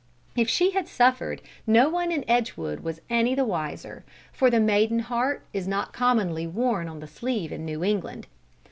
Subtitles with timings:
[0.35, 4.97] If she had suffered, no one in Edgewood was any the wiser, for the maiden
[4.97, 8.25] heart is not commonly worn on the sleeve in New England.